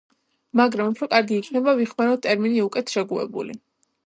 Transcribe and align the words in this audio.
მაგრამ 0.61 0.87
უფრო 0.93 1.07
კარგი 1.11 1.37
იქნება 1.41 1.75
ვიხმაროთ 1.81 2.25
ტერმინი 2.27 2.65
უკეთ 2.71 2.97
შეგუებული. 2.97 3.61